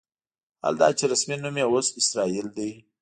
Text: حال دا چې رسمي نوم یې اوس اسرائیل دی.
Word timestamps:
حال 0.61 0.75
دا 0.81 0.87
چې 0.97 1.05
رسمي 1.11 1.35
نوم 1.43 1.55
یې 1.59 1.65
اوس 1.69 1.87
اسرائیل 2.01 2.47
دی. 2.57 2.71